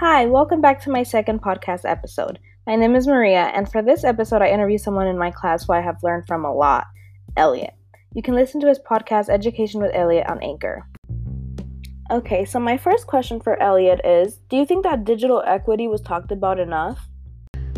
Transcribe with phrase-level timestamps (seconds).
[0.00, 2.38] Hi, welcome back to my second podcast episode.
[2.68, 5.72] My name is Maria, and for this episode, I interview someone in my class who
[5.72, 6.86] I have learned from a lot
[7.36, 7.74] Elliot.
[8.14, 10.86] You can listen to his podcast, Education with Elliot, on Anchor.
[12.12, 16.00] Okay, so my first question for Elliot is Do you think that digital equity was
[16.00, 17.08] talked about enough?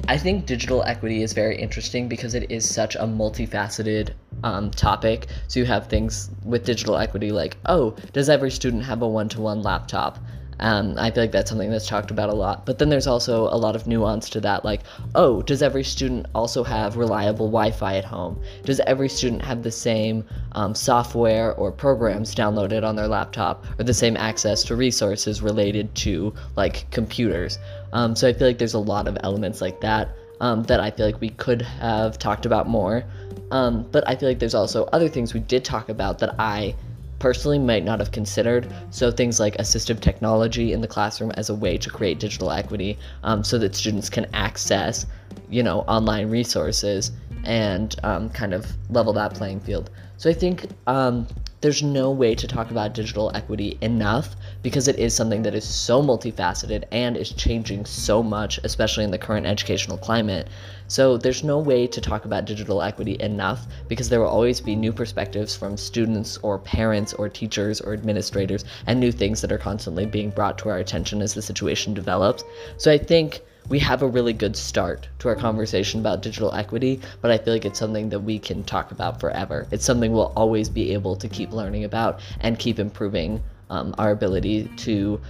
[0.06, 4.10] I think digital equity is very interesting because it is such a multifaceted
[4.44, 5.28] um, topic.
[5.48, 9.30] So you have things with digital equity like, oh, does every student have a one
[9.30, 10.18] to one laptop?
[10.60, 12.66] Um, I feel like that's something that's talked about a lot.
[12.66, 14.82] But then there's also a lot of nuance to that, like,
[15.14, 18.40] oh, does every student also have reliable Wi Fi at home?
[18.64, 23.84] Does every student have the same um, software or programs downloaded on their laptop or
[23.84, 27.58] the same access to resources related to like computers?
[27.92, 30.90] Um, so I feel like there's a lot of elements like that um, that I
[30.90, 33.04] feel like we could have talked about more.
[33.50, 36.74] Um, but I feel like there's also other things we did talk about that I
[37.20, 38.66] personally might not have considered.
[38.90, 42.98] So things like assistive technology in the classroom as a way to create digital equity,
[43.22, 45.06] um, so that students can access,
[45.48, 47.12] you know, online resources
[47.44, 49.90] and um, kind of level that playing field.
[50.16, 51.26] So I think um,
[51.60, 55.64] there's no way to talk about digital equity enough because it is something that is
[55.64, 60.48] so multifaceted and is changing so much, especially in the current educational climate.
[60.88, 64.74] So there's no way to talk about digital equity enough because there will always be
[64.74, 69.58] new perspectives from students or parents or teachers or administrators and new things that are
[69.58, 72.42] constantly being brought to our attention as the situation develops.
[72.78, 77.00] So I think we have a really good start to our conversation about digital equity,
[77.22, 79.68] but I feel like it's something that we can talk about forever.
[79.70, 84.10] It's something we'll always be able to keep learning about and keep improving um, our
[84.10, 85.20] ability to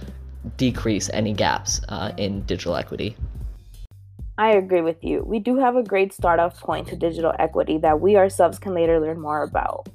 [0.57, 3.15] decrease any gaps uh, in digital equity.
[4.39, 5.23] I agree with you.
[5.23, 8.73] We do have a great start off point to digital equity that we ourselves can
[8.73, 9.87] later learn more about.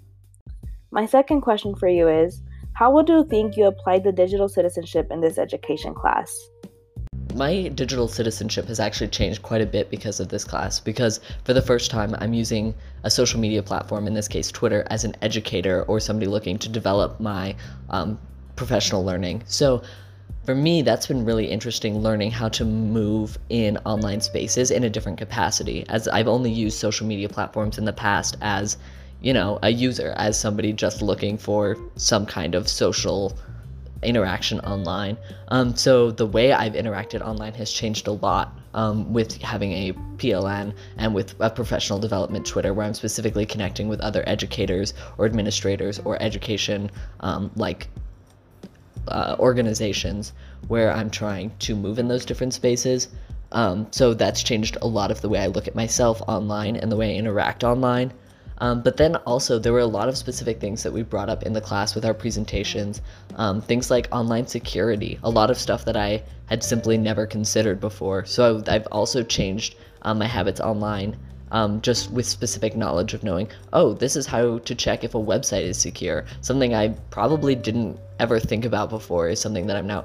[0.92, 2.42] My second question for you is
[2.74, 6.32] How would you think you applied the digital citizenship in this education class?
[7.36, 11.52] My digital citizenship has actually changed quite a bit because of this class because for
[11.52, 15.14] the first time i'm using a social media platform in this case twitter as an
[15.22, 17.54] educator or somebody looking to develop my
[17.90, 18.18] um,
[18.56, 19.42] professional learning.
[19.46, 19.82] So
[20.44, 24.90] for me that's been really interesting learning how to move in online spaces in a
[24.90, 28.76] different capacity as i've only used social media platforms in the past as
[29.20, 33.36] you know a user as somebody just looking for some kind of social
[34.02, 35.16] interaction online.
[35.48, 39.92] Um, so the way I've interacted online has changed a lot um, with having a
[40.18, 45.26] PLN and with a professional development Twitter, where I'm specifically connecting with other educators or
[45.26, 46.90] administrators or education
[47.20, 47.88] um, like
[49.08, 50.32] uh, organizations
[50.68, 53.08] where I'm trying to move in those different spaces.
[53.52, 56.90] Um, so that's changed a lot of the way I look at myself online and
[56.90, 58.12] the way I interact online.
[58.58, 61.42] Um, but then also, there were a lot of specific things that we brought up
[61.42, 63.02] in the class with our presentations.
[63.36, 67.80] Um, things like online security, a lot of stuff that I had simply never considered
[67.80, 68.24] before.
[68.24, 71.16] So I've also changed um, my habits online
[71.50, 75.18] um, just with specific knowledge of knowing, oh, this is how to check if a
[75.18, 76.24] website is secure.
[76.40, 80.04] Something I probably didn't ever think about before is something that I'm now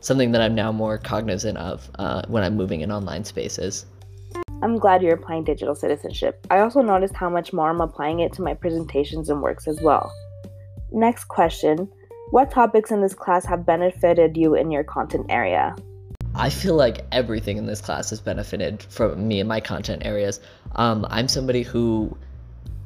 [0.00, 3.86] something that I'm now more cognizant of uh, when I'm moving in online spaces.
[4.64, 6.46] I'm glad you're applying digital citizenship.
[6.50, 9.78] I also noticed how much more I'm applying it to my presentations and works as
[9.82, 10.10] well.
[10.90, 11.86] Next question
[12.30, 15.76] What topics in this class have benefited you in your content area?
[16.34, 20.40] I feel like everything in this class has benefited from me and my content areas.
[20.76, 22.16] Um, I'm somebody who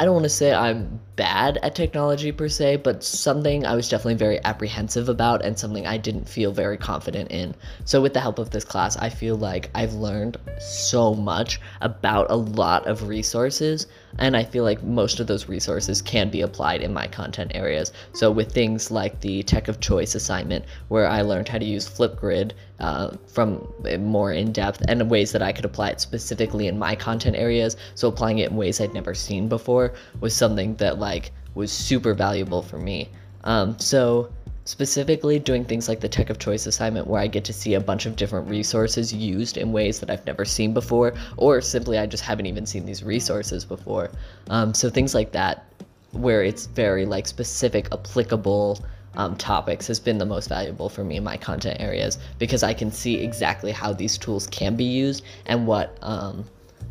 [0.01, 3.89] I don't want to say I'm bad at technology per se, but something I was
[3.89, 7.53] definitely very apprehensive about and something I didn't feel very confident in.
[7.85, 12.31] So, with the help of this class, I feel like I've learned so much about
[12.31, 13.89] a lot of resources,
[14.21, 17.93] and I feel like most of those resources can be applied in my content areas.
[18.13, 21.89] So, with things like the Tech of Choice assignment, where I learned how to use
[21.89, 23.67] Flipgrid uh, from
[23.99, 27.77] more in depth and ways that I could apply it specifically in my content areas.
[27.97, 29.88] So applying it in ways I'd never seen before
[30.21, 33.09] was something that like was super valuable for me.
[33.45, 34.31] Um, so
[34.65, 37.81] specifically doing things like the Tech of Choice assignment where I get to see a
[37.81, 42.05] bunch of different resources used in ways that I've never seen before, or simply I
[42.05, 44.11] just haven't even seen these resources before.
[44.51, 45.65] Um, so things like that,
[46.13, 51.17] where it's very like specific, applicable um, topics has been the most valuable for me
[51.17, 55.25] in my content areas because I can see exactly how these tools can be used
[55.47, 56.45] and what um,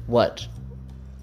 [0.08, 0.48] what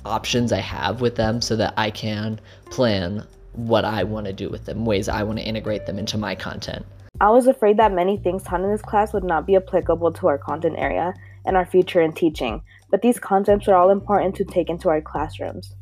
[0.04, 4.48] options I have with them so that I can plan what I want to do
[4.48, 6.84] with them, ways I want to integrate them into my content.
[7.20, 10.26] I was afraid that many things taught in this class would not be applicable to
[10.26, 11.14] our content area
[11.44, 15.00] and our future in teaching, but these concepts are all important to take into our
[15.00, 15.74] classrooms.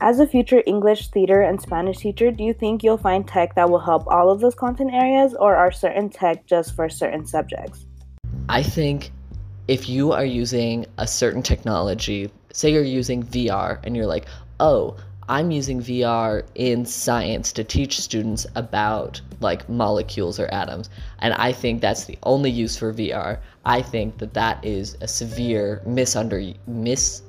[0.00, 3.70] As a future English, theater, and Spanish teacher, do you think you'll find tech that
[3.70, 7.86] will help all of those content areas, or are certain tech just for certain subjects?
[8.48, 9.10] I think
[9.68, 14.26] if you are using a certain technology, say you're using VR, and you're like,
[14.60, 14.96] oh,
[15.28, 20.88] I'm using VR in science to teach students about like molecules or atoms,
[21.18, 23.38] and I think that's the only use for VR.
[23.64, 27.22] I think that that is a severe misunder mis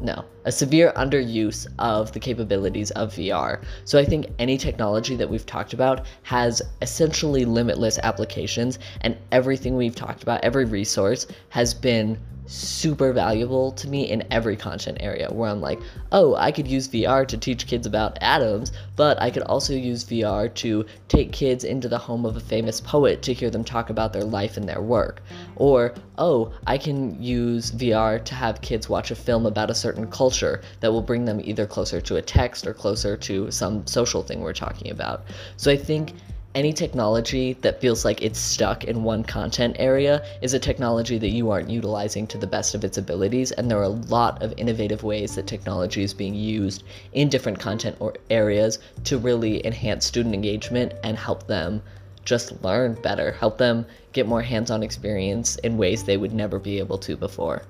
[0.00, 3.62] no, a severe underuse of the capabilities of VR.
[3.84, 9.76] So I think any technology that we've talked about has essentially limitless applications, and everything
[9.76, 15.28] we've talked about, every resource, has been super valuable to me in every content area
[15.30, 15.80] where I'm like,
[16.12, 20.04] oh, I could use VR to teach kids about atoms, but I could also use
[20.04, 23.90] VR to take kids into the home of a famous poet to hear them talk
[23.90, 25.22] about their life and their work.
[25.56, 30.10] Or, oh, I can use VR to have kids watch a film about a certain
[30.10, 34.22] culture that will bring them either closer to a text or closer to some social
[34.22, 35.24] thing we're talking about.
[35.56, 36.14] So I think
[36.54, 41.30] any technology that feels like it's stuck in one content area is a technology that
[41.30, 44.54] you aren't utilizing to the best of its abilities and there are a lot of
[44.56, 50.06] innovative ways that technology is being used in different content or areas to really enhance
[50.06, 51.82] student engagement and help them
[52.24, 56.78] just learn better help them get more hands-on experience in ways they would never be
[56.78, 57.62] able to before.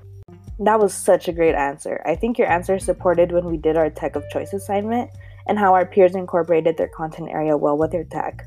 [0.61, 2.01] That was such a great answer.
[2.05, 5.11] I think your answer supported when we did our tech of choice assignment
[5.49, 8.47] and how our peers incorporated their content area well with their tech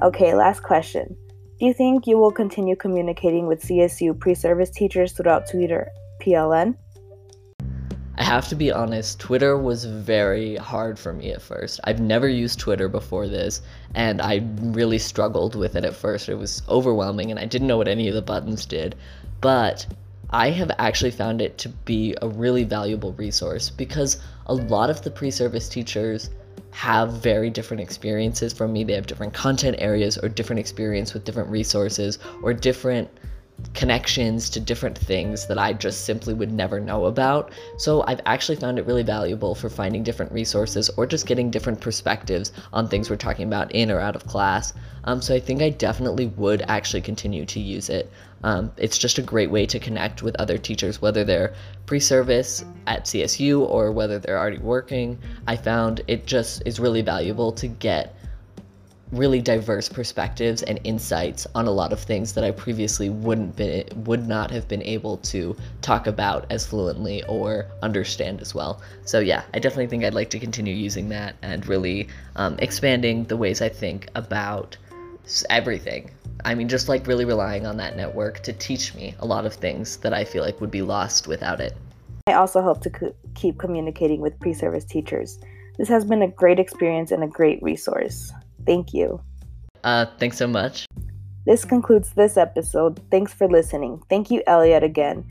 [0.00, 1.16] Okay, last question.
[1.60, 5.88] Do you think you will continue communicating with CSU pre service teachers throughout Twitter
[6.22, 6.76] PLN?
[8.16, 11.80] I have to be honest, Twitter was very hard for me at first.
[11.84, 13.62] I've never used Twitter before this,
[13.94, 16.28] and I really struggled with it at first.
[16.28, 18.94] It was overwhelming, and I didn't know what any of the buttons did.
[19.40, 19.86] But
[20.30, 25.02] I have actually found it to be a really valuable resource because a lot of
[25.02, 26.30] the pre service teachers
[26.72, 28.82] have very different experiences from me.
[28.82, 33.08] They have different content areas or different experience with different resources or different
[33.74, 37.52] connections to different things that I just simply would never know about.
[37.76, 41.80] So I've actually found it really valuable for finding different resources or just getting different
[41.80, 44.72] perspectives on things we're talking about in or out of class.
[45.04, 48.10] Um, so I think I definitely would actually continue to use it.
[48.44, 51.54] Um, it's just a great way to connect with other teachers, whether they're
[51.86, 55.18] pre service at CSU or whether they're already working.
[55.46, 58.14] I found it just is really valuable to get
[59.12, 63.84] really diverse perspectives and insights on a lot of things that I previously wouldn't be,
[63.94, 68.80] would not have been able to talk about as fluently or understand as well.
[69.04, 73.24] So yeah, I definitely think I'd like to continue using that and really um, expanding
[73.24, 74.78] the ways I think about
[75.50, 76.10] everything.
[76.44, 79.54] I mean, just like really relying on that network to teach me a lot of
[79.54, 81.74] things that I feel like would be lost without it.
[82.26, 85.38] I also hope to co- keep communicating with pre service teachers.
[85.78, 88.32] This has been a great experience and a great resource.
[88.66, 89.20] Thank you.
[89.82, 90.86] Uh, thanks so much.
[91.44, 93.00] This concludes this episode.
[93.10, 94.00] Thanks for listening.
[94.08, 95.26] Thank you, Elliot, again.